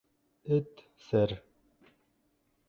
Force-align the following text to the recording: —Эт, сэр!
—Эт, 0.55 0.71
сэр! 1.09 1.31